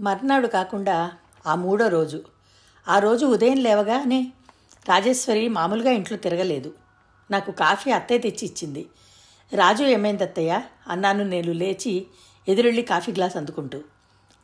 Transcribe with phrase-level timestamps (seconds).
[0.00, 1.12] మర్నాడు కాకుండా
[1.46, 2.22] ఆ మూడో రోజు.
[2.88, 4.32] ఆ రోజు ఉదయం లేవగానే
[4.88, 6.74] రాజేశ్వరి మామూలుగా ఇంట్లో తిరగలేదు.
[7.30, 8.86] నాకు కాఫీ అత్తయ్య తెచ్చి ఇచ్చింది.
[9.54, 10.62] రాజు ఏమైంది అత్తయ్య?
[10.88, 12.06] అన్నాను నేను లేచి
[12.48, 13.80] ఎదురెళ్ళి కాఫీ గ్లాస్ అందుకుంటూ.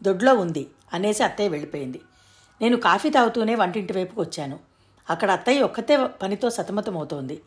[0.02, 2.00] దొడ్లో ఉంది అనేసి అత్తయ్య వెళ్ళిపోయింది.
[2.60, 4.60] నేను కాఫీ తాగుతూనే వంటింటి వైపుకు వచ్చాను.
[5.10, 7.42] అక్కడ అత్తయ్య ఒక్కతే పనితో సతమతమవుతోంది.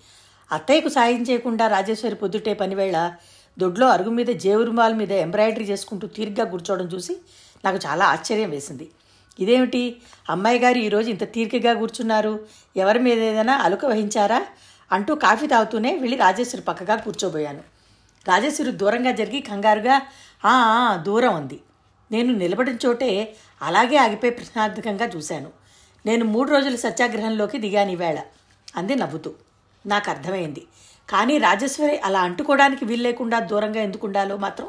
[0.52, 3.14] అత్తయ్యకు సాయం చేయకుండా రాజేశ్వరి పొద్దుటే పనివేళ
[3.60, 7.20] దొడ్లో అరుగు మీద జేవురుమాల మీద ఎంబ్రాయిడరీ చేసుకుంటూ తీరిగ్గా కూర్చోవడం చూసి
[7.66, 8.92] నాకు చాలా ఆశ్చర్యం వేసింది.
[9.40, 10.02] ఇదేమిటి?
[10.30, 12.48] అమ్మాయి గారు ఈరోజు ఇంత తీరికగా కూర్చున్నారు.
[12.78, 14.46] ఎవరి మీద ఏదైనా అలుక వహించారా?
[14.92, 17.64] అంటూ కాఫీ తాగుతూనే వెళ్ళి రాజేశ్వరి పక్కగా కూర్చోబోయాను.
[18.28, 20.02] రాజేశ్వరి దూరంగా జరిగి కంగారుగా
[20.46, 20.54] "ఆ,
[20.96, 21.60] దూరం ఉంది
[22.12, 25.50] నేను నిలబడిన చోటే అలాగే ఆగిపోయి ప్రశ్నార్థకంగా చూశాను.
[26.06, 28.20] నేను మూడు రోజుల సత్యాగ్రహంలోకి దిగాను ఈవేళ
[28.76, 29.34] అంది నవ్వుతూ.
[29.86, 30.64] నాకు అర్థమైంది.
[31.10, 34.68] కానీ రాజేశ్వరి అలా అంటుకోవడానికి వీల్లేకుండా దూరంగా ఎందుకుండాలో మాత్రం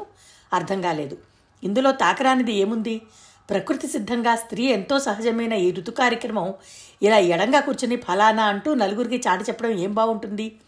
[0.53, 1.17] అర్థం కాలేదు.
[1.63, 3.01] ఇందులో తాకరానిది ఏముంది?
[3.49, 6.53] ప్రకృతి సిద్ధంగా స్త్రీ ఎంతో సహజమైన ఈ ఋతు కార్యక్రమం
[7.01, 10.59] ఇలా ఎడంగా కూర్చుని ఫలానా అంటూ నలుగురికి చాటి చెప్పడం ఏం బాగుంటుంది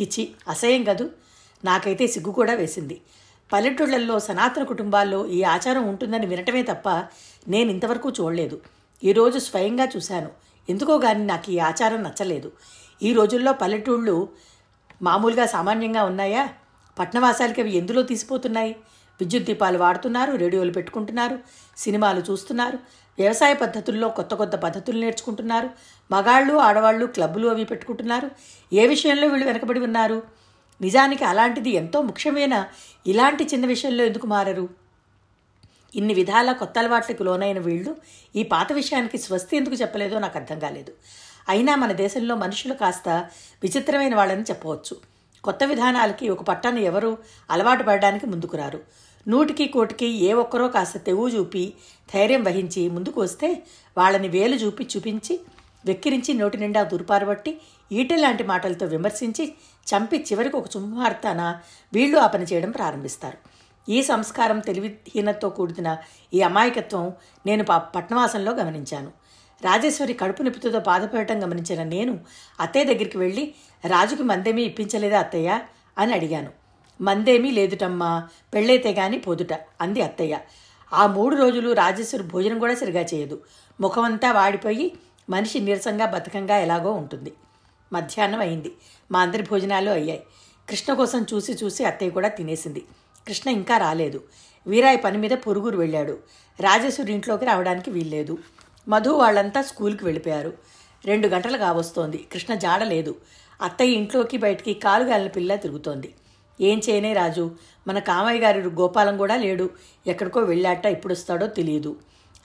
[0.00, 1.10] చిచి అసహ్యం కదూ.
[1.64, 3.00] నాకైతే సిగ్గు కూడా వేసింది.
[3.52, 6.88] పల్లెటూళ్ళల్లో సనాతన కుటుంబాల్లో ఈ ఆచారం ఉంటుందని వినటమే తప్ప
[7.48, 8.60] నేను ఇంతవరకు చూడలేదు.
[9.04, 10.30] ఈరోజు స్వయంగా చూశాను.
[10.70, 12.52] ఎందుకో గాని నాకు ఈ ఆచారం నచ్చలేదు.
[13.02, 14.28] ఈ రోజుల్లో పల్లెటూళ్ళు
[15.02, 16.48] మామూలుగా సామాన్యంగా ఉన్నాయా?
[16.98, 18.76] పట్నవాసాలకి అవి ఎందులో తీసిపోతున్నాయి?
[19.20, 21.38] విద్యుత్ దీపాలు వాడుతున్నారు రేడియోలు పెట్టుకుంటున్నారు
[21.76, 22.78] సినిమాలు చూస్తున్నారు
[23.18, 25.70] వ్యవసాయ పద్ధతుల్లో కొత్త కొత్త పద్ధతులు నేర్చుకుంటున్నారు
[26.10, 28.30] మగాళ్ళు ఆడవాళ్ళు క్లబ్బులు అవి పెట్టుకుంటున్నారు.
[28.72, 30.22] ఏ విషయంలో వీళ్ళు వెనకబడి ఉన్నారు?
[30.80, 32.66] నిజానికి అలాంటిది ఎంతో ముఖ్యమైన
[33.06, 34.68] ఇలాంటి చిన్న విషయంలో ఎందుకు మారరు?
[35.94, 37.96] ఇన్ని విధాల కొత్త అలవాట్లకు లోనైన వీళ్ళు
[38.36, 40.92] ఈ పాత విషయానికి స్వస్తి ఎందుకు చెప్పలేదో నాకు అర్థం కాలేదు.
[41.48, 43.08] అయినా మన దేశంలో మనుషులు కాస్త
[43.62, 45.15] విచిత్రమైన వాళ్ళని చెప్పవచ్చు.
[45.46, 47.10] కొత్త విధానాలకి ఒక పట్టాన్ని ఎవరు
[47.50, 48.80] అలవాటు పడడానికి ముందుకు రారు.
[49.28, 51.64] నూటికి కోటికి ఏ ఒక్కరో కాస్త తెవ్వు చూపి
[52.14, 53.48] ధైర్యం వహించి ముందుకు వస్తే
[53.98, 55.34] వాళ్ళని వేలు చూపి చూపించి
[55.86, 57.52] వెక్కిరించి నోటి నిండా దుర్పారబట్టి
[57.92, 59.44] ఈట లాంటి మాటలతో విమర్శించి
[59.90, 61.42] చంపి చివరికి ఒక చుమ్మార్తాన
[61.92, 63.38] వీళ్ళు ఆ పని చేయడం ప్రారంభిస్తారు.
[63.88, 65.90] ఈ సంస్కారం తెలివిహీనతో కూడిన
[66.34, 67.04] ఈ అమాయకత్వం
[67.46, 67.64] నేను
[67.94, 69.10] పట్నవాసంలో గమనించాను.
[69.62, 72.14] రాజేశ్వరి కడుపు నొప్పితో బాధపడటం గమనించిన నేను
[72.60, 73.44] అత్తయ్య దగ్గరికి వెళ్ళి
[73.84, 75.60] రాజుకి మందేమీ ఇప్పించలేదా అత్తయ్య?
[75.98, 76.50] అని అడిగాను.
[77.00, 80.38] మందేమీ లేదుటమ్మా పెళ్ళైతే గాని పోదుట అంది అత్తయ్య.
[80.92, 83.40] ఆ మూడు రోజులు రాజేశ్వరి భోజనం కూడా సరిగా చేయదు.
[83.80, 84.92] ముఖమంతా వాడిపోయి
[85.30, 87.32] మనిషి నీరసంగా బతకంగా ఎలాగో ఉంటుంది.
[87.92, 88.72] మధ్యాహ్నం అయింది.
[89.12, 90.22] మా అందరి భోజనాలు అయ్యాయి.
[90.68, 92.84] కృష్ణ కోసం చూసి చూసి అత్తయ్య కూడా తినేసింది.
[93.28, 94.24] కృష్ణ ఇంకా రాలేదు.
[94.66, 96.18] వీరాయి పని మీద పొరుగురు వెళ్ళాడు.
[96.60, 98.38] రాజేశ్వరి ఇంట్లోకి రావడానికి వీల్లేదు.
[98.88, 100.52] మధు వాళ్ళంతా స్కూల్కి వెళ్ళిపోయారు.
[101.04, 102.26] రెండు గంటలు కావస్తోంది.
[102.32, 103.16] కృష్ణ జాడ లేదు
[103.62, 106.14] అత్తయ్య ఇంట్లోకి బయటికి కాలుగాలిన పిల్ల తిరుగుతోంది.
[106.60, 107.50] ఏం చేయనే రాజు?
[107.88, 109.70] మన కామయ్య గారి గోపాలం కూడా లేడు.
[110.06, 111.96] ఎక్కడికో వెళ్ళాట ఎప్పుడొస్తాడో తెలియదు.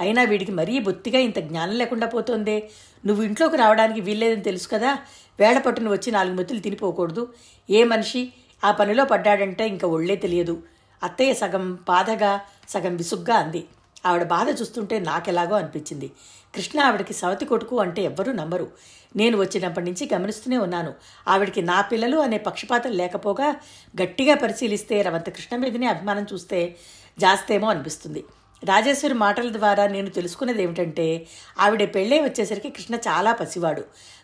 [0.01, 2.69] అయినా వీడికి మరీ బొత్తిగా ఇంత జ్ఞానం లేకుండా పోతోందే.
[3.05, 4.97] నువ్వు ఇంట్లోకి రావడానికి వీల్లేదని తెలుసు కదా?
[5.39, 7.33] వేళ పట్టును వచ్చి నాలుగు మెతులు తినిపోకూడదు.
[7.69, 8.33] ఏ మనిషి
[8.63, 10.63] ఆ పనిలో పడ్డాడంటే ఇంకా ఒళ్ళే తెలియదు.
[11.03, 13.63] అత్తయ్య సగం బాధగా సగం విసుగ్గా అంది.
[14.06, 16.12] ఆవిడ బాధ చూస్తుంటే నాకెలాగో అనిపించింది.
[16.56, 18.72] కృష్ణ ఆవిడకి సవతి కొడుకు అంటే ఎవ్వరూ నమ్మరు.
[19.16, 20.94] నేను వచ్చినప్పటి నుంచి గమనిస్తూనే ఉన్నాను.
[21.28, 23.56] ఆవిడకి నా పిల్లలు అనే పక్షపాతం లేకపోగా
[24.01, 26.75] గట్టిగా పరిశీలిస్తే రవంత కృష్ణ మీదనే అభిమానం చూస్తే
[27.19, 28.23] జాస్తేమో అనిపిస్తుంది.
[28.63, 31.28] రాజేశ్వరి మాటల ద్వారా నేను తెలుసుకున్నది ఏమిటంటే
[31.59, 33.81] ఆవిడ పెళ్ళే వచ్చేసరికి కృష్ణ చాలా పసివాడు.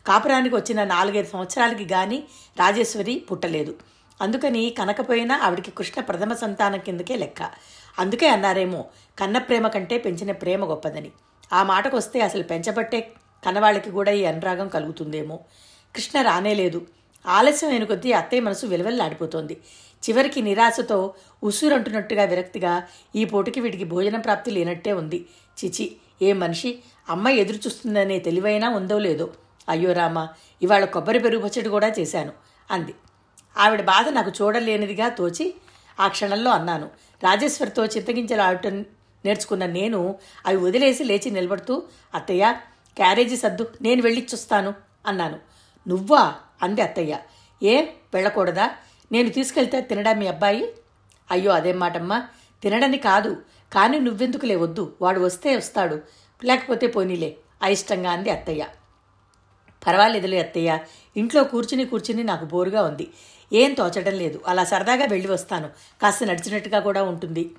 [0.07, 2.23] కాపురానికి వచ్చిన నాలుగైదు సంవత్సరాలకి గాని
[2.59, 3.75] రాజేశ్వరి పుట్టలేదు.
[4.21, 7.41] అందుకని కనకపోయినా ఆవిడికి కృష్ణ ప్రథమ సంతానం కిందకే లెక్క.
[7.99, 8.85] అందుకే అన్నారేమో
[9.19, 11.11] కన్న ప్రేమ కంటే పెంచిన ప్రేమ గొప్పదని.
[11.53, 12.99] ఆ మాటకు వస్తే అసలు పెంచబట్టే
[13.45, 15.39] కన్నవాళ్ళకి కూడా ఈ అనురాగం కలుగుతుందేమో.
[15.95, 16.79] కృష్ణ రానేలేదు
[17.25, 19.57] ఆలస్యం అయిన కొద్దీ అత్తయ్య మనసు విలవెల్లాడిపోతోంది.
[20.03, 21.13] చివరికి నిరాశతో
[21.43, 22.73] ఉసురంటున్నట్టుగా విరక్తిగా
[23.15, 25.25] ఈ పూటకి వీటికి భోజనం ప్రాప్తి లేనట్టే ఉంది.
[25.57, 25.85] చిచి
[26.21, 26.79] ఏ మనిషి
[27.09, 29.27] అమ్మ ఎదురు చూస్తుందనే తెలివైనా ఉందో లేదో.
[29.69, 30.27] అయ్యో రామ
[30.61, 32.31] ఇవాళ కొబ్బరి పెరుగు పచ్చడి కూడా చేశాను
[32.71, 32.93] అంది.
[33.57, 35.53] ఆవిడ బాధ నాకు చూడలేనిదిగా తోచి
[35.99, 36.87] ఆ క్షణంలో అన్నాను.
[37.23, 38.85] రాజేశ్వరితో చింతగించలు ఆడటం
[39.25, 40.15] నేర్చుకున్న నేను
[40.45, 41.83] అవి వదిలేసి లేచి నిలబడుతూ
[42.15, 42.55] అత్తయ్య
[42.95, 44.73] క్యారేజీ సర్దు నేను వెళ్ళిచ్చొస్తాను
[45.07, 45.39] అన్నాను.
[45.87, 46.35] నువ్వా?
[46.61, 47.19] అంది అత్తయ్య.
[47.63, 47.81] ఏ
[48.13, 48.71] వెళ్ళకూడదా?
[49.11, 50.73] నేను తీసుకెళ్తే తినడా మీ అబ్బాయి?
[51.31, 52.27] అయ్యో అదేం మాటమ్మా.
[52.63, 53.41] తినడని కాదు.
[53.73, 54.95] కానీ నువ్వెందుకులే వద్దు.
[55.01, 56.01] వాడు వస్తే వస్తాడు.
[56.43, 57.37] లేకపోతే పోనీలే.
[57.61, 58.67] అయిష్టంగా అంది అత్తయ్య.
[59.87, 60.79] పర్వాలేదులే అత్తయ్య.
[61.17, 63.07] ఇంట్లో కూర్చుని కూర్చుని నాకు బోరుగా ఉంది.
[63.53, 64.41] ఏం తోచడం లేదు.
[64.47, 65.69] అలా సరదాగా వెళ్ళి వస్తాను.
[66.01, 67.51] కాస్త నడిచినట్టుగా కూడా ఉంటుంది.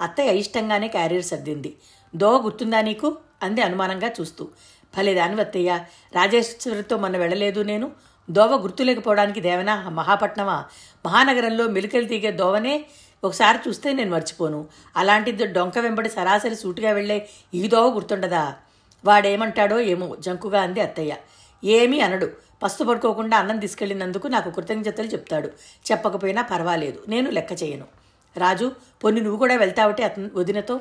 [0.00, 1.76] అత్తయ్య ఇష్టంగానే క్యారియర్ సర్దింది.
[2.16, 3.16] దోవ గుర్తుందా నీకు?
[3.42, 4.48] అంది అనుమానంగా చూస్తూ.
[4.96, 5.80] భలే దాని అత్తయ్య.
[6.12, 7.90] రాజేశ్వరితో మొన్న వెళ్ళలేదు నేను.
[8.30, 9.88] దోవ గుర్తులేకపోవడానికి దేవనా?
[9.88, 10.64] మహాపట్నమా?
[11.06, 12.84] మహానగరంలో మెలికలు తీగే దోవనే?
[13.24, 14.68] ఒకసారి చూస్తే నేను మర్చిపోను.
[14.96, 17.28] అలాంటిది డొంక వెంబడి సరాసరి సూటిగా వెళ్ళే
[17.68, 18.54] దోవ గుర్తుండదా?
[19.04, 21.16] వాడేమంటాడో ఏమో జంకుగా అంది అత్తయ్య.
[21.64, 22.30] ఏమీ అనడు.
[22.62, 25.48] పస్తు పడుకోకుండా అన్నం తీసుకెళ్ళినందుకు నాకు కృతజ్ఞతలు చెప్తాడు.
[25.92, 27.02] చెప్పకపోయినా పర్వాలేదు.
[27.08, 27.84] నేను లెక్క చేయను.
[28.36, 28.72] రాజు
[29.04, 30.80] పొన్ని నువ్వు కూడా వెళ్తావటే అతను వదినతో?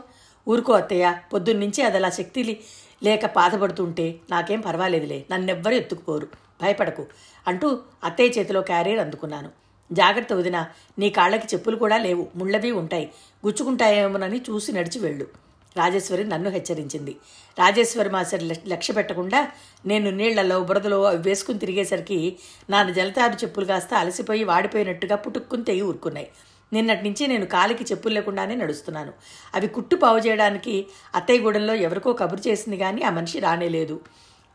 [0.50, 1.18] ఊరుకో అత్తయ్య.
[1.34, 2.60] పొద్దున్నుంచి అది అలా శక్తి
[3.04, 5.26] లేక బాధపడుతుంటే నాకేం పర్వాలేదులే.
[5.32, 6.28] నన్నెవ్వరూ ఎత్తుకుపోరు.
[6.62, 7.06] భయపడకు
[7.48, 9.50] అంటూ అత్తయ్య చేతిలో క్యారియర్ అందుకున్నాను.
[9.92, 10.66] జాగ్రత్త వదిన
[11.00, 12.28] నీ కాళ్ళకి చెప్పులు కూడా లేవు.
[12.36, 13.12] ముళ్ళవి ఉంటాయి.
[13.46, 15.43] గుచ్చుకుంటాయేమోనని చూసి నడిచి వెళ్ళు.
[15.78, 17.12] రాజేశ్వరి నన్ను హెచ్చరించింది.
[17.60, 19.52] రాజేశ్వరి మాస్టర్ లక్ష- లక్ష్య పెట్టకుండా
[19.86, 22.38] నేను నీళ్ళలో బురదలో అవి వేసుకుని తిరిగేసరికి
[22.70, 26.28] నా జలతారు చెప్పులు కాస్త అలసిపోయి వాడిపోయినట్టుగా పుట్టుక్కుని తెగి ఊరుకున్నాయి.
[26.74, 29.14] నిన్నటి నుంచి నేను కాలికి చెప్పులు లేకుండానే నడుస్తున్నాను.
[29.56, 30.86] అవి కుట్టు పావు చేయడానికి
[31.16, 34.00] అత్తయ్యగూడెంలో ఎవరికో కబురు చేసింది కానీ ఆ మనిషి రానేలేదు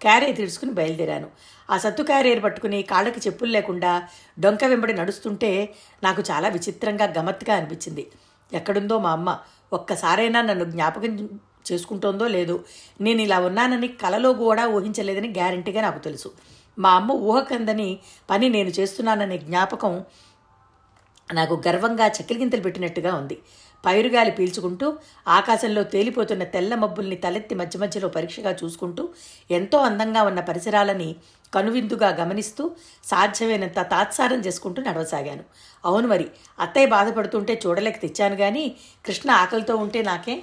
[0.01, 1.27] క్యారియర్ తీసుకుని బయలుదేరాను.
[1.71, 4.09] ఆ సత్తు క్యారియర్ పట్టుకుని కాళ్ళకి చెప్పులు లేకుండా
[4.41, 8.07] డొంక వెంబడి నడుస్తుంటే నాకు చాలా విచిత్రంగా గమత్తుగా అనిపించింది.
[8.53, 9.39] ఎక్కడుందో మా అమ్మ.
[9.73, 11.29] ఒక్కసారైనా నన్ను జ్ఞాపకం
[11.73, 12.61] చేసుకుంటోందో లేదో
[13.01, 16.33] నేను ఇలా ఉన్నానని కలలో కూడా ఊహించలేదని గ్యారంటీగా నాకు తెలుసు.
[16.79, 17.99] మా అమ్మ ఊహకందని
[18.31, 20.05] పని నేను చేస్తున్నాననే జ్ఞాపకం
[21.35, 23.39] నాకు గర్వంగా చక్కెరగింతలు పెట్టినట్టుగా ఉంది.
[23.85, 24.97] పైరుగాలి పీల్చుకుంటూ
[25.29, 29.09] ఆకాశంలో తేలిపోతున్న తెల్ల మబ్బుల్ని తలెత్తి మధ్య మధ్యలో పరీక్షగా చూసుకుంటూ
[29.51, 31.17] ఎంతో అందంగా ఉన్న పరిసరాలని
[31.55, 32.71] కనువిందుగా గమనిస్తూ
[33.05, 35.45] సాధ్యమైనంత తాత్సారం చేసుకుంటూ నడవసాగాను.
[35.85, 36.27] అవును మరి
[36.61, 38.77] అత్తయ్య బాధపడుతుంటే చూడలేక తెచ్చాను కానీ
[39.07, 40.43] కృష్ణ ఆకలితో ఉంటే నాకే?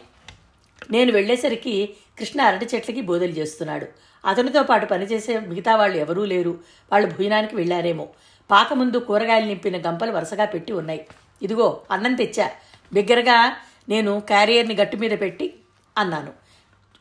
[0.91, 3.87] నేను వెళ్ళేసరికి కృష్ణ అరటి చెట్లకి బోధలు చేస్తున్నాడు.
[4.27, 6.59] అతనితో పాటు పనిచేసే మిగతా వాళ్ళు ఎవరూ లేరు.
[6.91, 8.09] వాళ్ళు భుజనానికి వెళ్ళారేమో.
[8.51, 11.07] పాక ముందు కూరగాయలు నింపిన గంపలు వరుసగా పెట్టి ఉన్నాయి.
[11.41, 12.51] ఇదిగో అన్నం తెచ్చా.
[12.93, 13.57] బిగ్గరగా
[13.89, 15.53] నేను క్యారియర్ని గట్టు మీద పెట్టి
[15.97, 16.33] అన్నాను.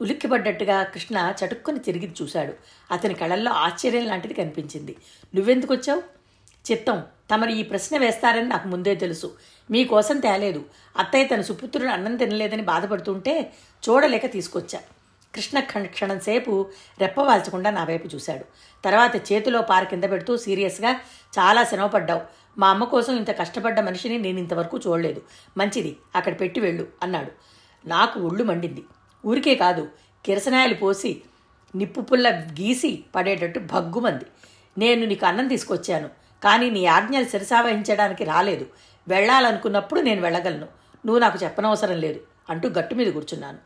[0.01, 2.55] ఉలిక్కిపడ్డట్టుగా కృష్ణ చటుక్కుని తిరిగి చూశాడు.
[2.91, 4.97] అతని కళ్ళల్లో ఆశ్చర్యం లాంటిది కనిపించింది.
[5.35, 6.03] నువ్వెందుకు వచ్చావు
[6.71, 7.03] చిత్తం.
[7.35, 9.37] తమరు ఈ ప్రశ్న వేస్తారని నాకు ముందే తెలుసు.
[9.71, 10.65] మీకోసం తేలేదు.
[10.99, 13.53] అత్తయ్య తన సుపుత్రుడు అన్నం తినలేదని బాధపడుతుంటే
[13.89, 14.81] చూడలేక తీసుకొచ్చా.
[15.35, 18.45] కృష్ణ క్షణం సేపు రెప్పవాల్చకుండా నా వైపు చూశాడు.
[18.85, 20.93] తర్వాత చేతిలో పార కింద పెడుతూ సీరియస్గా
[21.39, 22.21] చాలా శ్రమపడ్డావు
[22.59, 25.23] మా అమ్మ కోసం ఇంత కష్టపడ్డ మనిషిని నేను ఇంతవరకు చూడలేదు.
[25.59, 27.33] మంచిది అక్కడ పెట్టి వెళ్ళు అన్నాడు.
[27.89, 28.83] నాకు ఒళ్ళు మండింది.
[29.27, 29.89] ఊరికే కాదు
[30.25, 31.23] కిరసనాయలు పోసి
[31.77, 34.25] నిప్పు పుల్ల గీసి పడేటట్టు భగ్గుమంది.
[34.79, 36.11] నేను నీకు అన్నం తీసుకొచ్చాను
[36.45, 38.67] కానీ నీ ఆజ్ఞలు శిరసావహించడానికి రాలేదు.
[39.09, 40.69] వెళ్ళాలనుకున్నప్పుడు నేను వెళ్ళగలను.
[41.07, 43.59] నువ్వు నాకు చెప్పనవసరం లేదు అంటూ గట్టు మీద కూర్చున్నాను.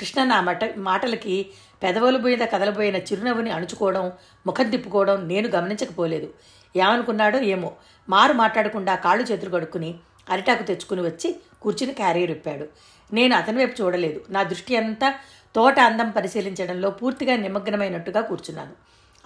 [0.00, 1.46] కృష్ణ నా మట మాటలకి
[1.82, 4.12] పెదవులు మీద కదలబోయిన చిరునవ్వుని అణుచుకోవడం
[4.46, 6.30] ముఖం తిప్పుకోవడం నేను గమనించకపోలేదు.
[6.76, 7.70] ఏమనుకున్నాడో ఏమో.
[8.08, 9.90] మారు మాట్లాడకుండా కాళ్ళు చేతులు కడుక్కుని
[10.30, 12.66] అరిటాకు తెచ్చుకుని వచ్చి కూర్చుని క్యారియర్ ఇప్పాడు
[13.12, 14.24] నేను అతని వైపు చూడలేదు.
[14.30, 15.08] నా దృష్టి అంతా
[15.56, 18.74] తోట అందం పరిశీలించడంలో పూర్తిగా నిమగ్నమైనట్టుగా కూర్చున్నాను.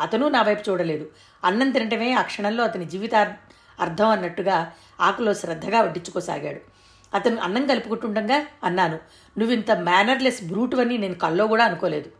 [0.01, 1.11] అతను నా వైపు చూడలేదు.
[1.45, 3.15] అన్నం తినటమే ఆ క్షణంలో అతని జీవిత
[3.81, 6.61] అర్థం అన్నట్టుగా ఆకులో శ్రద్ధగా వడ్డించుకోసాగాడు.
[7.17, 8.99] అతను అన్నం కలుపుకుంటుండగా అన్నాను
[9.39, 12.11] నువ్వింత మేనర్లెస్ బ్రూటువని నేను కల్లో కూడా అనుకోలేదు.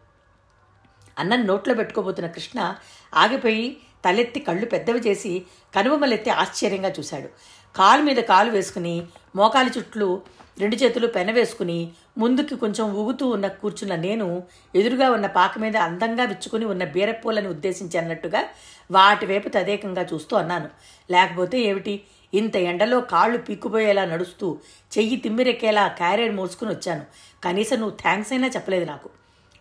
[1.19, 2.75] అన్నం నోట్లో పెట్టుకోబోతున్న కృష్ణ
[3.15, 5.43] ఆగిపోయి తలెత్తి కళ్ళు పెద్దవి చేసి
[5.75, 7.29] కనుబొమ్మలెత్తి ఆశ్చర్యంగా చూశాడు.
[7.77, 9.03] కాలు మీద కాలు వేసుకుని
[9.37, 10.23] మోకాలి చుట్లు
[10.61, 14.43] రెండు చేతులు పెనవేసుకుని ముందుకి కొంచెం ఊగుతూ ఉన్న కూర్చున్న నేను
[14.75, 18.45] ఎదురుగా ఉన్న పాక మీద అందంగా విచ్చుకుని ఉన్న బీరపూలని ఉద్దేశించి అన్నట్టుగా
[18.91, 20.69] వాటి వైపు తదేకంగా చూస్తూ అన్నాను.
[21.11, 22.03] లేకపోతే ఏమిటి?
[22.35, 24.59] ఇంత ఎండలో కాళ్ళు పీక్కుపోయేలా నడుస్తూ
[24.99, 27.05] చెయ్యి తిమ్మిరెక్కేలా క్యారేడ్ మోసుకుని వచ్చాను.
[27.45, 29.09] కనీసం నువ్వు థ్యాంక్స్ అయినా చెప్పలేదు నాకు.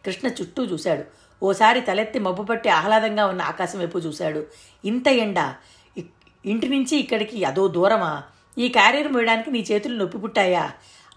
[0.05, 1.03] కృష్ణ చుట్టూ చూశాడు.
[1.43, 4.45] ఓసారి తలెత్తి మబ్బుపట్టి ఆహ్లాదంగా ఉన్న ఆకాశం వైపు చూశాడు.
[4.85, 5.53] ఇంత ఎండ.
[5.97, 6.03] ఇ-
[6.45, 8.23] ఇంటి నుంచి ఇక్కడికి అదో దూరమా?
[8.57, 10.71] ఈ క్యారియర్ మోయడానికి నీ చేతులు నొప్పి పుట్టాయా?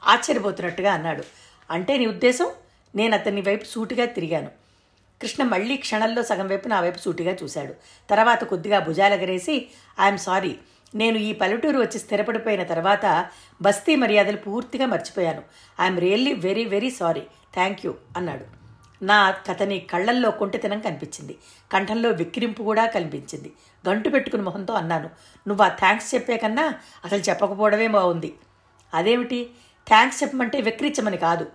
[0.05, 1.23] ఆశ్చర్యపోతున్నట్టుగా అన్నాడు.
[1.71, 2.51] అంటే నీ ఉద్దేశం?
[2.95, 4.51] నేను అతని వైపు సూటిగా తిరిగాను.
[5.23, 7.75] కృష్ణ మళ్ళీ క్షణంలో సగం వైపు నా వైపు సూటిగా చూశాడు.
[8.11, 9.69] తర్వాత కొద్దిగా భుజాలెగరేసి
[10.01, 10.57] ఐఎమ్ సారీ.
[10.95, 13.27] నేను ఈ పల్లెటూరు వచ్చి స్థిరపడిపోయిన తర్వాత
[13.63, 15.43] బస్తీ మర్యాదలు పూర్తిగా మర్చిపోయాను.
[15.81, 17.23] I'm really very very sorry.
[17.55, 18.62] Thank you అన్నాడు.
[19.03, 21.39] నా కథని కళ్ళల్లో కొంటెతనం కనిపించింది.
[21.73, 23.53] కంఠంలో విక్కిరింపు కూడా కనిపించింది.
[23.89, 25.11] గంటు పెట్టుకుని మొహంతో అన్నాను
[25.49, 28.35] నువ్వు ఆ థ్యాంక్స్ చెప్పే కన్నా అసలు చెప్పకపోవడమే బాగుంది.
[28.95, 29.51] అదేమిటి?
[29.89, 31.47] థ్యాంక్స్ చెప్పమంటే వెక్కిరించమని కాదు.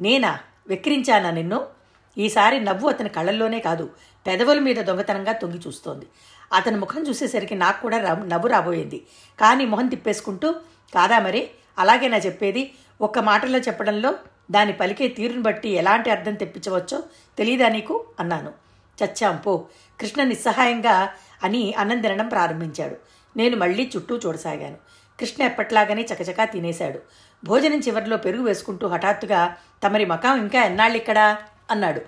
[0.00, 0.38] నేనా?
[0.68, 1.66] వెక్కిరించానా నిన్ను?
[2.18, 3.90] ఈసారి నవ్వు అతని కళ్ళల్లోనే కాదు.
[4.26, 6.06] పెదవుల మీద దొంగతనంగా తొంగి చూస్తోంది.
[6.52, 9.06] అతని ముఖం చూసేసరికి నాకు కూడా రా- నవ్వు రాబోయింది.
[9.40, 10.52] కానీ మొహం తిప్పేసుకుంటూ
[10.94, 11.50] కాదా మరి?
[11.78, 12.72] అలాగే నా చెప్పేది.
[13.00, 14.14] ఒక్క మాటలో చెప్పడంలో
[14.50, 17.02] దాని పలికే తీరును బట్టి ఎలాంటి అర్థం తెప్పించవచ్చో
[17.38, 18.06] తెలియదా నీకు?
[18.20, 18.52] అన్నాను.
[19.04, 19.66] చచ్చాం పో.
[20.00, 21.12] కృష్ణ నిస్సహాయంగా
[21.44, 22.96] అని అన్నం తినడం ప్రారంభించాడు.
[23.36, 24.76] నేను మళ్ళీ చుట్టూ చూడసాగాను.
[25.20, 27.00] కృష్ణ ఎప్పట్లాగానే చకచకా తినేశాడు.
[27.44, 31.38] భోజనం చివరిలో పెరుగు వేసుకుంటూ హఠాత్తుగా తమరి మకాం ఇంకా ఎన్నాళ్ళిక్కడా?
[31.70, 32.00] అన్నాడు.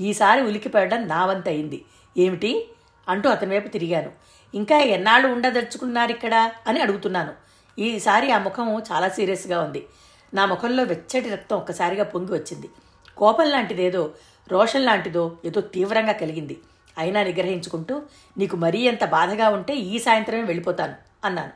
[0.00, 1.84] ఈసారి ఉలికిపడడం నా వంత అయింది.
[2.18, 2.68] ఏమిటి?
[3.08, 4.12] అంటూ అతని వైపు తిరిగాను.
[4.54, 6.50] ఇంకా ఎన్నాళ్ళు ఉండదలుచుకున్నారిక్కడ?
[6.66, 7.32] అని అడుగుతున్నాను.
[7.80, 9.86] ఈసారి ఆ ముఖం చాలా సీరియస్గా ఉంది.
[10.34, 12.68] నా ముఖంలో వెచ్చటి రక్తం ఒక్కసారిగా పొంగి వచ్చింది.
[13.16, 14.14] కోపం లాంటిదేదో
[14.48, 16.60] రోషన్ లాంటిదో ఏదో తీవ్రంగా కలిగింది.
[16.98, 18.02] అయినా నిగ్రహించుకుంటూ
[18.38, 21.50] నీకు మరీ ఎంత బాధగా ఉంటే ఈ సాయంత్రమే వెళ్ళిపోతాను అన్నాను.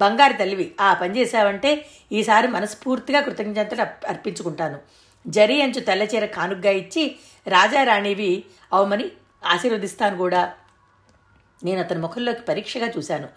[0.00, 4.78] బంగారు తల్లివి ఆ పని చేశావంటే ఈసారి మనస్ఫూర్తిగా కృతజ్ఞతలు అర్పించుకుంటాను.
[5.26, 7.16] జరీ అంచు తెల్లచీర కానుగ్గా ఇచ్చి
[7.46, 9.10] రాజారాణివి అవమని
[9.46, 10.54] ఆశీర్వదిస్తాను కూడా.
[11.64, 13.28] నేను అతని ముఖంలోకి పరీక్షగా చూశాను.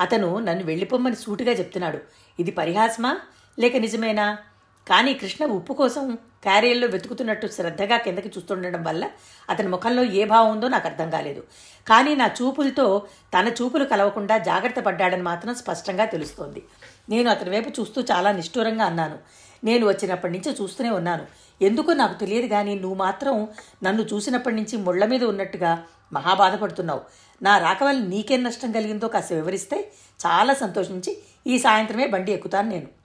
[0.00, 1.98] అతను నన్ను వెళ్ళిపోమ్మని సూటిగా చెప్తున్నాడు.
[2.40, 3.20] ఇది పరిహాసమా?
[3.58, 4.38] లేక నిజమేనా?
[4.86, 9.04] కానీ కృష్ణ ఉప్పు కోసం క్యారియర్లో వెతుకుతున్నట్టు శ్రద్ధగా కిందకి చూస్తుండడం వల్ల
[9.50, 11.42] అతని ముఖంలో ఏ భావం ఉందో నాకు అర్థం కాలేదు.
[11.86, 16.62] కానీ నా చూపులతో తన చూపులు కలవకుండా జాగ్రత్త పడ్డాడని మాత్రం స్పష్టంగా తెలుస్తోంది.
[17.08, 19.18] నేను అతని వైపు చూస్తూ చాలా నిష్ఠూరంగా అన్నాను.
[19.64, 21.24] నేను వచ్చినప్పటి నుంచి చూస్తూనే ఉన్నాను.
[21.62, 23.48] ఎందుకో నాకు తెలియదు కానీ నువ్వు మాత్రం
[23.82, 27.02] నన్ను చూసినప్పటి నుంచి ముళ్ళ మీద ఉన్నట్టుగా మహా బాధపడుతున్నావు
[27.42, 29.78] నా రాక వల్ల నీకేం నష్టం కలిగిందో కాస్త వివరిస్తే
[30.26, 33.03] చాలా సంతోషించి ఈ సాయంత్రమే బండి ఎక్కుతాను నేను.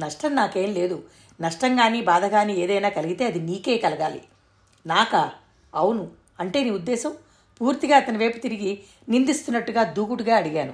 [0.00, 1.02] నష్టం నాకేం లేదు.
[1.40, 4.22] నష్టం కానీ బాధ కానీ ఏదైనా కలిగితే అది నీకే కలగాలి.
[4.86, 5.32] నాకా
[5.74, 7.12] అవును అంటే నీ ఉద్దేశం?
[7.60, 8.78] పూర్తిగా అతని వైపు తిరిగి
[9.08, 10.72] నిందిస్తున్నట్టుగా దూకుడుగా అడిగాను.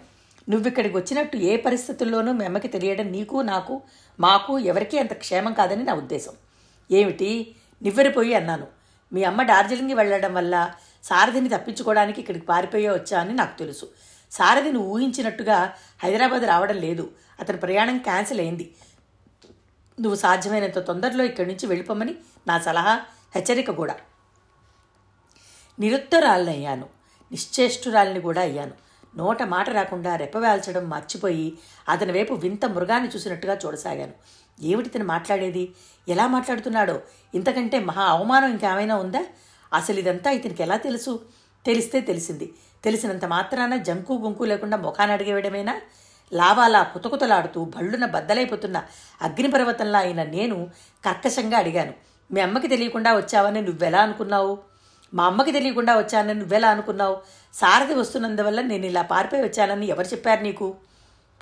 [0.49, 3.83] నువ్విక్కడికి వచ్చినట్టు ఏ పరిస్థితుల్లోనూ మెమ్మకి తెలియడం నీకు నాకు
[4.21, 6.33] మాకు ఎవరికీ అంత క్షేమం కాదని నా ఉద్దేశం.
[6.91, 7.55] ఏమిటి?
[7.83, 8.67] నివ్వెరిపోయి అన్నాను.
[9.13, 10.73] మీ అమ్మ డార్జిలింగ్కి వెళ్ళడం వల్ల
[11.05, 13.89] సారథిని తప్పించుకోవడానికి ఇక్కడికి పారిపోయే వచ్చా అని నాకు తెలుసు.
[14.31, 17.11] సారథిని ఊహించినట్టుగా హైదరాబాద్ రావడం లేదు.
[17.41, 18.75] అతని ప్రయాణం క్యాన్సిల్ అయింది.
[20.01, 22.15] నువ్వు సాధ్యమైనంత తొందరలో ఇక్కడి నుంచి వెళ్ళిపోమని
[22.47, 23.01] నా సలహా
[23.37, 23.97] హెచ్చరిక కూడా.
[25.79, 26.87] నిరుత్తరాలని అయ్యాను
[27.33, 28.73] నిశ్చేష్టురాలిని కూడా అయ్యాను.
[29.17, 34.13] నోట మాట రాకుండా రెప్పవేల్చడం మర్చిపోయి అతని వైపు వింత మృగాన్ని చూసినట్టుగా చూడసాగాను.
[34.63, 35.73] ఏమిటి తను మాట్లాడేది?
[36.09, 37.01] ఎలా మాట్లాడుతున్నాడో?
[37.35, 39.25] ఇంతకంటే మహా అవమానం ఇంకేమైనా ఉందా?
[39.75, 41.21] అసలు ఇదంతా ఇతనికి ఎలా తెలుసు?
[41.67, 42.55] తెలిస్తే తెలిసింది.
[42.85, 45.81] తెలిసినంత మాత్రాన జంకు గుంకు లేకుండా ముఖాన్ని అడిగేయడమేనా
[46.33, 48.85] లావాలా కుతకుతలాడుతూ భళ్ళున బద్దలైపోతున్న
[49.23, 50.71] అగ్నిపర్వతంలా అయిన నేను
[51.05, 51.95] కర్కశంగా అడిగాను
[52.33, 54.59] మీ అమ్మకి తెలియకుండా వచ్చావని నువ్వెలా అనుకున్నావు?
[55.15, 57.21] మా అమ్మకి తెలియకుండా వచ్చానని నువ్వెలా అనుకున్నావు?
[57.55, 60.77] సారథి వస్తున్నందువల్ల నేను ఇలా పారిపోయి వచ్చానని ఎవరు చెప్పారు నీకు?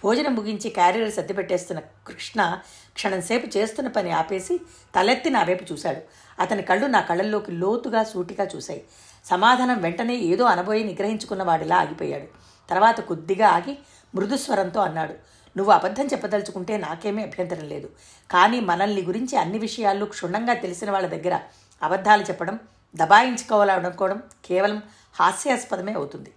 [0.05, 2.59] భోజనం ముగించి క్యారియర్ సర్దిపెట్టేస్తున్న కృష్ణ కృష్ణ
[2.95, 4.61] క్షణంసేపు చేస్తున్న పని ఆపేసి
[4.97, 6.01] తలెత్తి నా వైపు చూశాడు.
[6.43, 8.85] అతని కళ్ళు నా కళ్ళల్లోకి లోతుగా సూటిగా చూశాయి.
[9.25, 12.27] సమాధానం వెంటనే ఏదో అనబోయి నిగ్రహించుకున్న వాడిలా ఆగిపోయాడు.
[12.71, 13.79] తర్వాత కొద్దిగా ఆగి
[14.15, 15.15] మృదుస్వరంతో అన్నాడు.
[15.57, 17.89] నువ్వు అబద్ధం చెప్పదలుచుకుంటే నాకేమీ అభ్యంతరం లేదు.
[18.31, 21.41] కానీ మనల్ని గురించి అన్ని విషయాలు క్షుణ్ణంగా తెలిసిన వాళ్ళ దగ్గర
[21.83, 22.59] అబద్ధాలు చెప్పడం
[22.97, 24.83] దబాయించుకోవాలనుకోవడం కేవలం
[25.21, 26.33] హాస్యాస్పదమే అవుతుంది.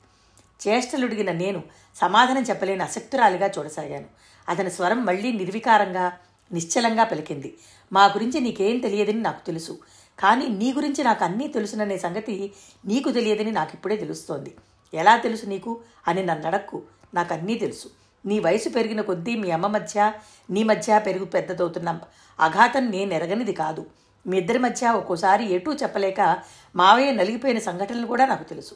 [0.68, 1.64] చేష్టలుడిగిన నేను
[1.96, 4.06] సమాధానం చెప్పలేని అసక్తురాలిగా చూడసాగాను.
[4.50, 6.12] అతని స్వరం మళ్ళీ నిర్వికారంగా
[6.54, 7.58] నిశ్చలంగా పలికింది.
[7.94, 9.80] మా గురించి నీకేం తెలియదని నాకు తెలుసు.
[10.20, 12.54] కానీ నీ గురించి నాకు అన్నీ తెలుసుననే సంగతి
[12.86, 14.56] నీకు తెలియదని నాకు ఇప్పుడే తెలుస్తోంది.
[14.94, 15.82] ఎలా తెలుసు నీకు?
[16.08, 16.84] అని నన్ను అడక్కు
[17.14, 17.90] నాకు అన్నీ తెలుసు.
[18.26, 20.14] నీ వయసు పెరిగిన కొద్దీ మీ అమ్మ మధ్య
[20.50, 22.00] నీ మధ్య పెరుగు పెద్దదవుతున్న.
[22.40, 23.86] అఘాతం నేను ఎరగనిది కాదు.
[24.28, 26.40] మీ ఇద్దరి మధ్య ఒక్కోసారి ఎటూ చెప్పలేక
[26.76, 28.76] మావయ్య నలిగిపోయిన సంఘటనలు కూడా నాకు తెలుసు.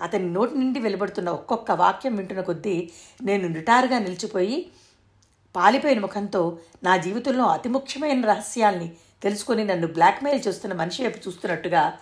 [0.00, 2.90] అతని నోటి నుండి వెలువడుతున్న ఒక్కొక్క వాక్యం వింటున్న కొద్దీ
[3.22, 4.70] నేను నిటారుగా నిలిచిపోయి
[5.56, 11.92] పాలిపోయిన ముఖంతో నా జీవితంలో అతి ముఖ్యమైన రహస్యాల్ని తెలుసుకొని నన్ను బ్లాక్మెయిల్ చేస్తున్న మనిషి వైపు చూస్తున్నట్టుగా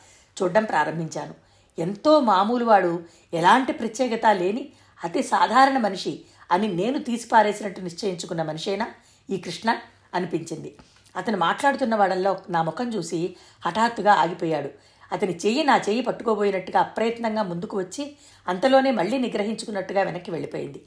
[0.43, 1.35] చూడడం ప్రారంభించాను.
[1.79, 3.03] ఎంతో మామూలు వాడు
[3.35, 4.73] ఎలాంటి ప్రత్యేకత లేని
[5.05, 8.87] అతి సాధారణ మనిషి అని నేను తీసిపారేసినట్టు నిశ్చయించుకున్న మనిషేనా?
[9.31, 9.79] ఈ కృష్ణ
[10.15, 10.77] అనిపించింది.
[11.17, 13.37] అతను మాట్లాడుతున్న వాడల్లో నా ముఖం చూసి
[13.67, 14.71] హఠాత్తుగా ఆగిపోయాడు.
[15.13, 18.17] అతని చెయ్యి నా చెయ్యి పట్టుకోబోయినట్టుగా అప్రయత్నంగా ముందుకు వచ్చి
[18.49, 20.83] అంతలోనే మళ్ళీ నిగ్రహించుకున్నట్టుగా వెనక్కి వెళ్ళిపోయింది.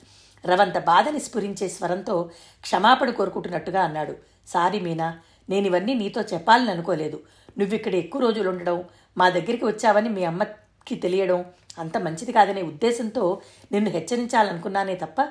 [0.46, 2.30] రవంత బాధని స్ఫురించే స్వరంతో
[2.62, 4.15] క్షమాపణ కోరుకుంటున్నట్టుగా అన్నాడు.
[4.48, 7.20] సారీ మీనా నేను ఇవన్నీ నీతో చెప్పాలని అనుకోలేదు.
[7.58, 8.84] నువ్విక్కడ ఎక్కువ రోజులు ఉండడం
[9.18, 11.46] మా దగ్గరికి వచ్చావని మీ అమ్మకి తెలియడం
[11.78, 15.22] అంత మంచిది కాదనే ఉద్దేశంతో నిన్ను హెచ్చరించాలనుకున్నానే తప్ప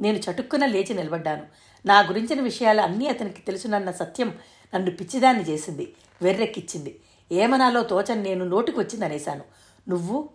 [0.00, 1.42] నేను చటుక్కున లేచి నిలబడ్డాను.
[1.86, 4.38] నా గురించిన విషయాలు అన్నీ అతనికి తెలుసునన్న సత్యం
[4.74, 7.00] నన్ను పిచ్చిదాన్ని చేసింది వెర్రెక్కిచ్చింది.
[7.32, 9.44] ఏమనాలో తోచని నేను నోటికి వచ్చింది అనేశాను
[9.88, 10.28] నువ్వు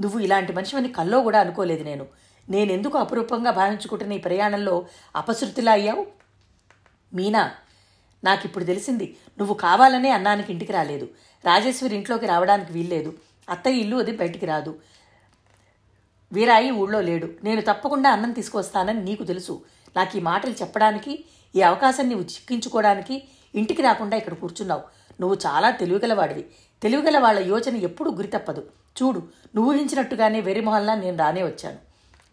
[0.00, 2.06] నువ్వు ఇలాంటి మనిషివని కల్లో కూడా అనుకోలేదు నేను.
[2.50, 4.86] నేనెందుకు అపురూపంగా భావించుకుంటున్న ఈ ప్రయాణంలో
[5.16, 6.06] అపశృతిలా అయ్యావు?
[7.14, 7.50] మీనా
[8.24, 11.08] నాకిప్పుడు తెలిసింది నువ్వు కావాలనే అన్నానికి ఇంటికి రాలేదు.
[11.44, 13.12] రాజేశ్వరి ఇంట్లోకి రావడానికి వీల్లేదు.
[13.50, 14.78] అత్తయ్య ఇల్లు అది బయటికి రాదు.
[16.32, 17.28] వీరాయి ఊళ్ళో లేడు.
[17.44, 19.62] నేను తప్పకుండా అన్నం తీసుకొస్తానని నీకు తెలుసు.
[19.96, 21.24] నాకు ఈ మాటలు చెప్పడానికి
[21.56, 24.82] ఈ అవకాశాన్ని నీవు చిక్కించుకోవడానికి ఇంటికి రాకుండా ఇక్కడ కూర్చున్నావు.
[25.20, 26.46] నువ్వు చాలా తెలివిగలవాడివి.
[26.82, 28.66] తెలివిగల వాళ్ళ యోచన ఎప్పుడూ గురి తప్పదు
[29.02, 29.22] చూడు
[29.54, 31.78] నువ్వు ఊహించినట్టుగానే వెరిమొహల్లా నేను రానే వచ్చాను.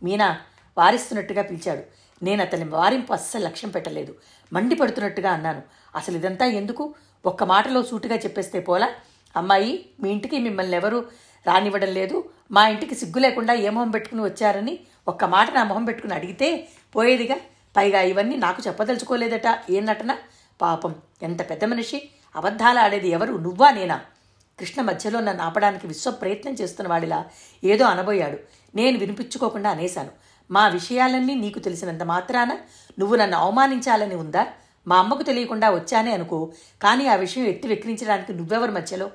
[0.03, 0.37] మీనా
[0.77, 1.83] వారిస్తున్నట్టుగా పిలిచాడు.
[2.25, 4.15] నేను అతని వారింపు అస్సలు లక్ష్యం పెట్టలేదు.
[4.53, 5.61] మండిపడుతున్నట్టుగా అన్నాను.
[5.95, 6.95] అసలు ఇదంతా ఎందుకు?
[7.25, 8.89] ఒక్క మాటలో సూటిగా చెప్పేస్తే పోలా?
[9.35, 11.11] అమ్మాయి మీ ఇంటికి మిమ్మల్ని ఎవరు
[11.45, 12.29] రానివ్వడం లేదు.
[12.51, 17.35] మా ఇంటికి సిగ్గు లేకుండా ఏ మొహం పెట్టుకుని వచ్చారని ఒక్క మాట నా మొహం పెట్టుకుని అడిగితే పోయేదిగా.
[17.77, 19.59] పైగా ఇవన్నీ నాకు చెప్పదలుచుకోలేదట.
[19.69, 20.17] ఏ నటన?
[20.61, 22.09] పాపం ఎంత పెద్ద మనిషి.
[22.35, 23.33] అబద్ధాలు ఆడేది ఎవరు?
[23.33, 24.01] నువ్వా నేనా?
[24.59, 27.25] కృష్ణ మధ్యలో నన్ను ఆపడానికి విశ్వ ప్రయత్నం చేస్తున్న వాడిలా
[27.63, 28.37] ఏదో అనబోయాడు.
[28.75, 30.09] నేను వినిపించుకోకుండా అనేశాను.
[30.51, 32.57] మా విషయాలన్నీ నీకు తెలిసినంత మాత్రాన
[32.99, 34.47] నువ్వు నన్ను అవమానించాలని ఉందా?
[34.87, 36.51] మా అమ్మకు తెలియకుండా వచ్చానే అనుకో.
[36.83, 39.11] కానీ ఆ విషయం ఎత్తి వెక్కిరించడానికి నువ్వెవరు మధ్యలో?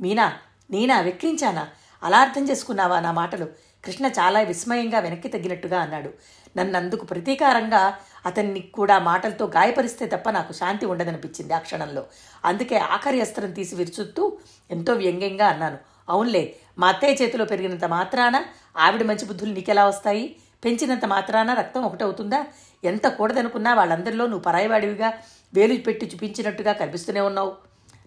[0.00, 0.32] మీనా
[0.70, 1.68] నేనా వెక్కిరించానా?
[2.02, 3.46] అలా అర్థం చేసుకున్నావా నా మాటలు?
[3.84, 6.10] కృష్ణ చాలా విస్మయంగా వెనక్కి తగ్గినట్టుగా అన్నాడు.
[6.56, 12.06] నన్నందుకు ప్రతీకారంగా అతన్ని కూడా మాటలతో గాయపరిస్తే తప్ప నాకు శాంతి ఉండదనిపించింది ఆ క్షణంలో.
[12.44, 14.38] అందుకే ఆఖరి అస్త్రం తీసి విరుచుతూ
[14.70, 15.78] ఎంతో వ్యంగ్యంగా అన్నాను.
[16.08, 18.44] అవునులే మా అత్తయ్య చేతిలో పెరిగినంత మాత్రాన
[18.76, 20.36] ఆవిడ మంచి బుద్ధులు నీకెలా వస్తాయి?
[20.64, 22.46] పెంచినంత మాత్రాన రక్తం ఒకటవుతుందా
[22.84, 25.12] ఎంత కూడదనుకున్నా వాళ్ళందరిలో నువ్వు పరాయివాడివిగా
[25.54, 27.52] వేలు పెట్టి చూపించినట్టుగా కనిపిస్తూనే ఉన్నావు.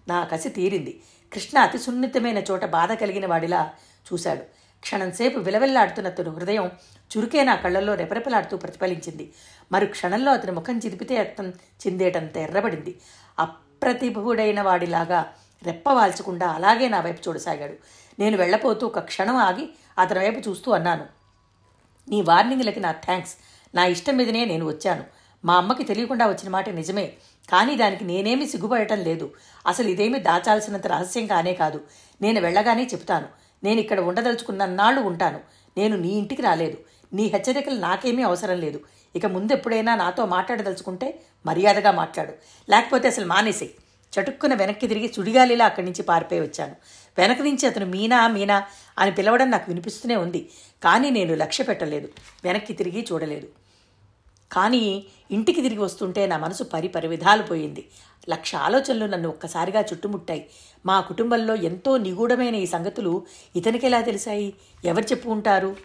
[0.08, 1.02] నా కసి తీరింది.
[1.32, 3.70] కృష్ణ అతి సున్నితమైన చోట బాధ కలిగిన వాడిలా
[4.12, 4.40] చూశాడు.
[4.80, 6.70] క్షణంసేపు విలవిల్లాడుతున్న అతను హృదయం
[7.12, 9.32] చురుకే నా కళ్ళల్లో రెపరెపలాడుతూ ప్రతిఫలించింది.
[9.72, 13.00] మరు క్షణంలో అతని ముఖం చిదిపితే రక్తం చిందేటంత ఎర్రబడింది.
[13.38, 17.76] అప్రతిభుడైన వాడిలాగా రెప్పవాల్చకుండా అలాగే నా వైపు చూడసాగాడు.
[18.18, 21.06] నేను వెళ్ళపోతూ ఒక క్షణం ఆగి అతని వైపు చూస్తూ అన్నాను
[22.08, 23.34] నీ వార్నింగ్లకి నా థ్యాంక్స్.
[23.74, 25.04] నా ఇష్టం మీదనే నేను వచ్చాను.
[25.44, 27.12] మా అమ్మకి తెలియకుండా వచ్చిన మాట నిజమే.
[27.50, 29.34] కానీ దానికి నేనేమి సిగ్గుపడటం లేదు.
[29.66, 31.80] అసలు ఇదేమి దాచాల్సినంత రహస్యం కానే కాదు.
[32.22, 33.26] నేను వెళ్ళగానే చెప్తాను
[33.64, 35.40] నేను ఇక్కడ ఉండదలుచుకున్న నాళ్ళు ఉంటాను.
[35.76, 36.78] నేను నీ ఇంటికి రాలేదు.
[37.12, 38.80] నీ హెచ్చరికలు నాకేమీ అవసరం లేదు.
[39.16, 42.32] ఇక ముందు ఎప్పుడైనా నాతో మాట్లాడదలుచుకుంటే మర్యాదగా మాట్లాడు.
[42.70, 43.74] లేకపోతే అసలు మానేసేయి.
[44.12, 46.76] చటుక్కున వెనక్కి తిరిగి సుడిగాలిలా అక్కడి నుంచి పారిపోయి వచ్చాను.
[47.18, 48.64] వెనక నుంచి అతను మీనా మీనా
[48.98, 50.48] అని పిలవడం నాకు వినిపిస్తూనే ఉంది.
[50.84, 52.08] కానీ నేను లక్ష్య పెట్టలేదు.
[52.44, 53.48] వెనక్కి తిరిగి చూడలేదు.
[54.52, 57.88] కానీ ఇంటికి తిరిగి వస్తుంటే నా మనసు పరి పరి విధాలు పోయింది.
[58.28, 60.46] లక్ష ఆలోచనలు నన్ను ఒక్కసారిగా చుట్టుముట్టాయి.
[60.86, 64.54] మా కుటుంబంలో ఎంతో నిగూఢమైన ఈ సంగతులు ఇతనికి ఎలా తెలిసాయి?
[64.84, 65.76] ఎవరు చెప్పు ఉంటారు?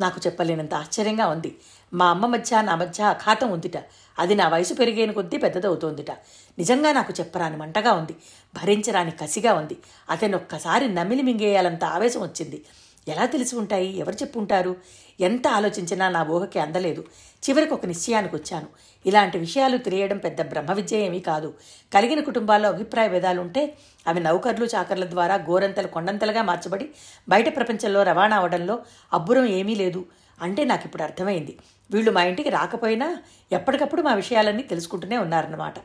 [0.00, 1.56] నాకు చెప్పలేనంత ఆశ్చర్యంగా ఉంది.
[1.94, 3.76] మా అమ్మ మధ్య నా మధ్య అఖాతం ఉందిట.
[4.18, 6.10] అది నా వయసు పెరిగిన కొద్దీ పెద్దదవుతోందిట.
[6.58, 8.12] నిజంగా నాకు చెప్పరాని మంటగా ఉంది.
[8.54, 9.76] భరించరాని కసిగా ఉంది.
[10.10, 12.64] అతను ఒక్కసారి నమిలి మింగేయాలంత ఆవేశం వచ్చింది.
[13.08, 13.98] ఎలా తెలిసి ఉంటాయి?
[13.98, 14.76] ఎవరు చెప్పుంటారు
[15.20, 17.04] ఎంత ఆలోచించినా నా ఊహకి అందలేదు.
[17.50, 18.66] చివరికి ఒక నిశ్చయానికి వచ్చాను.
[19.06, 21.54] ఇలాంటి విషయాలు తెలియడం పెద్ద బ్రహ్మ విద్య ఏమీ కాదు.
[21.94, 23.74] కలిగిన కుటుంబాల్లో అభిప్రాయ భేదాలుంటే
[24.06, 26.88] అవి నౌకర్లు చాకర్ల ద్వారా గోరంతలు కొండంతలుగా మార్చబడి
[27.28, 28.78] బయట ప్రపంచంలో రవాణా అవడంలో
[29.12, 30.04] అబ్బురం ఏమీ లేదు
[30.40, 31.58] అంటే నాకు ఇప్పుడు అర్థమైంది.
[31.90, 33.16] వీళ్ళు మా ఇంటికి రాకపోయినా
[33.52, 35.78] ఎప్పటికప్పుడు మా విషయాలన్నీ తెలుసుకుంటూనే ఉన్నారన్నమాట.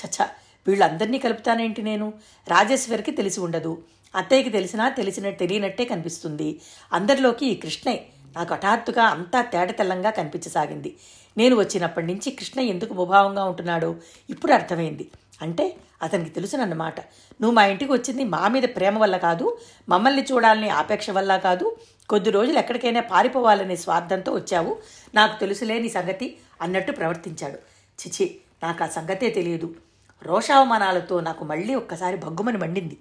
[0.00, 0.28] చచ్చా
[0.66, 2.12] వీళ్ళందరినీ కలుపుతానేంటి నేను?
[2.48, 3.84] రాజేశ్వరికి తెలిసి ఉండదు.
[4.16, 6.60] అత్తయ్యకి తెలిసినా తెలిసిన తెలియనట్టే కనిపిస్తుంది.
[6.92, 8.06] అందరిలోకి ఈ కృష్ణే.
[8.36, 10.96] నాకు హఠాత్తుగా అంతా తేడతెల్లంగా కనిపించసాగింది.
[11.38, 13.96] నేను వచ్చినప్పటి నుంచి కృష్ణ ఎందుకు ముభావంగా ఉంటున్నాడో?
[14.30, 15.10] ఇప్పుడు అర్థమైంది.
[15.42, 17.00] అంటే అతనికి తెలుసునన్నమాట.
[17.40, 21.76] నువ్వు మా ఇంటికి వచ్చింది మా మీద ప్రేమ వల్ల కాదు మమ్మల్ని చూడాలని ఆపేక్ష వల్ల కాదు.
[22.08, 24.78] కొద్ది రోజులు ఎక్కడికైనా పారిపోవాలనే స్వార్థంతో వచ్చావు.
[25.14, 27.58] నాకు తెలుసులేని సంగతి అన్నట్టు ప్రవర్తించాడు.
[28.02, 29.74] చిచి నాకు ఆ సంగతే తెలియదు.
[30.22, 32.98] రోషావమానాలతో నాకు మళ్ళీ ఒక్కసారి భగ్గుమని మండింది.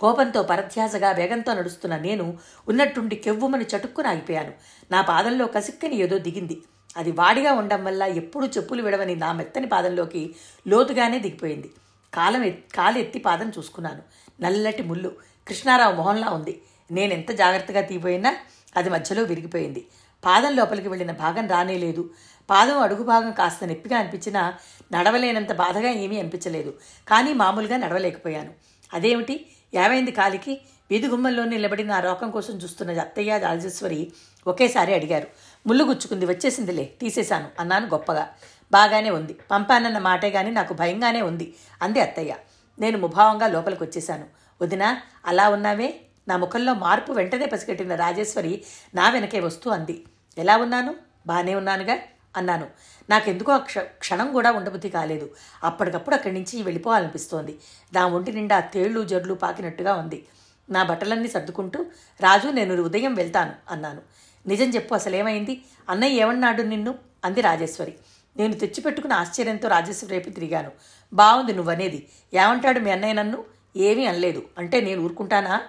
[0.00, 4.52] కోపంతో పరధ్యాసగా వేగంతో నడుస్తున్న నేను ఉన్నట్టుండి కెవ్వుమని చటుక్కున ఆగిపోయాను.
[4.90, 6.62] నా పాదంలో కసిక్కని ఏదో దిగింది.
[6.96, 10.34] అది వాడిగా ఉండడం వల్ల ఎప్పుడూ చెప్పులు విడవని నా మెత్తని పాదంలోకి
[10.68, 11.70] లోతుగానే దిగిపోయింది.
[12.14, 14.02] కాలం కాలెత్తి పాదం చూసుకున్నాను.
[14.42, 15.12] నల్లటి ముళ్ళు
[15.48, 16.62] కృష్ణారావు మొహంలా ఉంది.
[16.90, 18.36] నేనెంత జాగ్రత్తగా తీపోయినా
[18.76, 19.86] అది మధ్యలో విరిగిపోయింది.
[20.24, 22.10] పాదం లోపలికి వెళ్ళిన భాగం రానేలేదు
[22.50, 24.54] పాదం అడుగు భాగం కాస్త నొప్పిగా అనిపించినా
[24.92, 26.74] నడవలేనంత బాధగా ఏమీ అనిపించలేదు.
[27.08, 28.50] కానీ మామూలుగా నడవలేకపోయాను.
[28.94, 29.46] అదేమిటి?
[29.74, 30.60] యాభైంది కాలికి?
[30.90, 34.12] వీధి గుమ్మంలో నిలబడి నా రోకం కోసం చూస్తున్న అత్తయ్య రాజేశ్వరి
[34.46, 35.26] ఒకేసారి అడిగారు.
[35.66, 38.28] ముళ్ళు గుచ్చుకుంది వచ్చేసిందిలే తీసేశాను అన్నాను గొప్పగా.
[38.72, 42.36] బాగానే ఉంది పంపానన్న మాటే గాని నాకు భయంగానే ఉంది అంది అత్తయ్య.
[42.78, 44.26] నేను ముభావంగా లోపలికి వచ్చేశాను.
[44.62, 46.00] వదినా అలా ఉన్నావే?
[46.28, 50.04] నా ముఖంలో మార్పు వెంటనే పసిగట్టిన రాజేశ్వరి నా వెనకే వస్తూ అంది.
[50.38, 50.94] ఎలా ఉన్నాను?
[51.26, 51.98] బాగానే ఉన్నానుగా?
[52.36, 52.66] అన్నాను.
[53.10, 55.30] నాకెందుకో క్ష క్షణం కూడా ఉండబుద్ధి కాలేదు.
[55.64, 57.58] అప్పటికప్పుడు అక్కడి నుంచి వెళ్ళిపోవాలనిపిస్తోంది.
[57.92, 60.26] నా ఒంటి నిండా తేళ్ళు జడ్లు పాకినట్టుగా ఉంది.
[60.70, 61.86] నా బట్టలన్నీ సర్దుకుంటూ
[62.20, 64.00] రాజు నేను ఉదయం వెళ్తాను అన్నాను.
[64.46, 65.62] నిజం చెప్పు అసలేమైంది?
[65.88, 66.94] అన్నయ్య ఏమన్నాడు నిన్ను?
[67.24, 67.94] అంది రాజేశ్వరి.
[68.36, 70.70] నేను తెచ్చిపెట్టుకున్న ఆశ్చర్యంతో రాజేశ్వరి వైపు తిరిగాను.
[71.12, 72.08] బాగుంది నువ్వనేది.
[72.34, 73.44] ఏమంటాడు మీ అన్నయ్య నన్ను?
[73.76, 74.42] ఏమీ అనలేదు.
[74.58, 75.60] అంటే నేను ఊరుకుంటానా?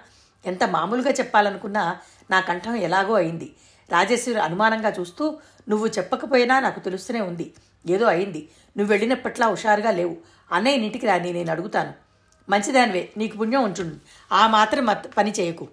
[0.46, 1.96] ఎంత మామూలుగా చెప్పాలనుకున్నా
[2.30, 3.52] నా కంఠం ఎలాగో అయింది.
[3.92, 7.52] రాజేశ్వరి అనుమానంగా చూస్తూ నువ్వు చెప్పకపోయినా నాకు తెలుస్తూనే ఉంది.
[7.88, 8.48] ఏదో అయింది.
[8.76, 10.16] నువ్వు వెళ్ళినప్పట్లా హుషారుగా లేవు.
[10.52, 11.92] అన్నయ్య నీటికి రాని నేను అడుగుతాను.
[12.48, 13.08] మంచిదానివే.
[13.16, 13.94] నీకు పుణ్యం ఉంచుండు
[14.34, 14.86] ఆ మాత్రం
[15.18, 15.68] పని చేయకు.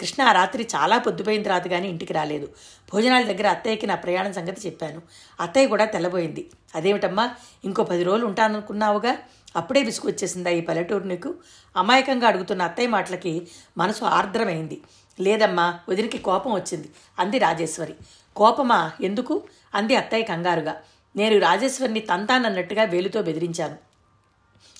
[0.00, 2.48] కృష్ణ ఆ రాత్రి చాలా పొద్దుపోయింది రాదు కానీ ఇంటికి రాలేదు.
[2.94, 5.02] భోజనాల దగ్గర అత్తయ్యకి నా ప్రయాణం సంగతి చెప్పాను.
[5.40, 6.50] అత్తయ్య కూడా తెల్లబోయింది.
[6.74, 7.30] అదేమిటమ్మా?
[7.64, 9.18] ఇంకో పది రోజులు ఉంటాననుకున్నావుగా?
[9.56, 11.34] అప్పుడే విసుకొచ్చేసిందా ఈ పల్లెటూరు నీకు?
[11.76, 14.80] అమాయకంగా అడుగుతున్న అత్తయ్య మాటలకి మనసు ఆర్ద్రమైంది.
[15.20, 17.94] లేదమ్మా వదినికి కోపం వచ్చింది అంది రాజేశ్వరి.
[18.36, 18.92] కోపమా?
[19.00, 19.42] ఎందుకు?
[19.74, 20.76] అంది అత్తయ్య కంగారుగా.
[21.16, 23.76] నేను రాజేశ్వరిని తంతానన్నట్టుగా వేలుతో బెదిరించాను.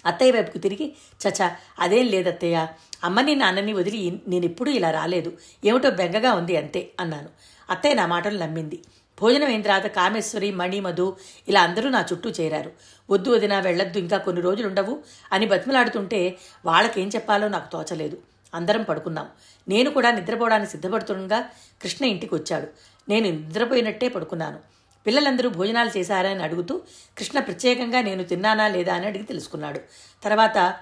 [0.06, 0.92] అత్తయ్య వైపుకు తిరిగి
[1.28, 2.66] చచా అదేం లేదత్తయ్య.
[3.04, 5.32] అమ్మని నాన్నని వదిలి నేనెప్పుడూ ఇలా రాలేదు.
[5.64, 7.28] ఏమిటో బెంగగా ఉంది అంతే అన్నాను.
[7.70, 8.82] అత్తయ్య నా మాటలు నమ్మింది.
[9.20, 11.16] భోజనం అయిన తర్వాత కామేశ్వరి మణి మధు
[11.48, 12.72] ఇలా అందరూ నా చుట్టూ చేరారు.
[13.10, 14.98] వద్దు వదిన వెళ్ళొద్దు ఇంకా కొన్ని రోజులుండవు
[15.32, 18.18] అని బతిమలాడుతుంటే వాళ్ళకేం చెప్పాలో నాకు తోచలేదు.
[18.54, 19.26] అందరం పడుకున్నాం
[19.68, 21.40] నేను కూడా నిద్రపోవడానికి సిద్ధపడుతుండగా
[21.82, 22.68] కృష్ణ ఇంటికి వచ్చాడు.
[23.08, 24.58] నేను నిద్రపోయినట్టే పడుకున్నాను.
[25.06, 26.80] పిల్లలందరూ భోజనాలు చేశారని అడుగుతూ
[27.18, 29.80] కృష్ణ ప్రత్యేకంగా నేను తిన్నానా లేదా అని అడిగి తెలుసుకున్నాడు.
[30.24, 30.74] తర్వాత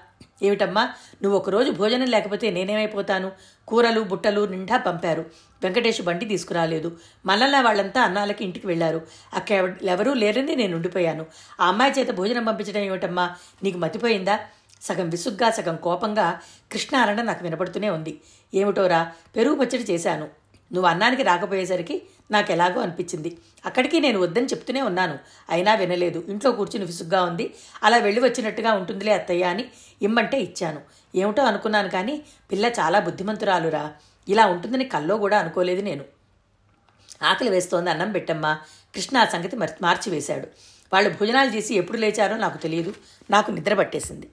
[0.43, 0.83] ఏమిటమ్మా
[1.23, 3.31] నువ్వు ఒకరోజు భోజనం లేకపోతే నేనేమైపోతాను?
[3.67, 5.25] కూరలు బుట్టలు నిండా పంపారు.
[5.63, 6.97] వెంకటేష్ బండి తీసుకురాలేదు.
[7.25, 9.01] మళ్ళలా వాళ్ళంతా అన్నాలకి ఇంటికి వెళ్ళారు
[9.33, 11.25] అక్కడ ఎవరూ లేరని నేను ఉండిపోయాను.
[11.61, 13.35] ఆ అమ్మాయి చేత భోజనం పంపించడం ఏమిటమ్మా?
[13.63, 14.39] నీకు మతిపోయిందా?
[14.81, 16.39] సగం విసుగ్గా సగం కోపంగా
[16.71, 18.21] కృష్ణ అనడం నాకు వినపడుతూనే ఉంది.
[18.53, 19.11] ఏమిటోరా?
[19.35, 20.29] పెరుగు పచ్చడి చేశాను.
[20.73, 23.37] నువ్వు అన్నానికి రాకపోయేసరికి నాకు ఎలాగో అనిపించింది.
[23.65, 25.19] అక్కడికి నేను వద్దని చెప్తూనే ఉన్నాను.
[25.49, 26.25] అయినా వినలేదు.
[26.27, 27.53] ఇంట్లో కూర్చుని విసుగ్గా ఉంది.
[27.83, 29.65] అలా వెళ్ళి వచ్చినట్టుగా ఉంటుందిలే అత్తయ్య అని
[30.01, 30.81] ఇమ్మంటే ఇచ్చాను.
[31.15, 33.93] ఏమిటో అనుకున్నాను కానీ పిల్ల చాలా బుద్ధిమంతురాలురా.
[34.29, 36.05] ఇలా ఉంటుందని కల్లో కూడా అనుకోలేదు నేను.
[37.23, 38.59] ఆకలి వేస్తోంది అన్నం పెట్టమ్మా.
[38.95, 40.47] కృష్ణ ఆ సంగతి మార్చివేశాడు.
[40.93, 42.93] వాళ్ళు భోజనాలు చేసి ఎప్పుడు లేచారో నాకు తెలియదు.
[43.29, 44.29] నాకు నిద్ర పట్టేసింది.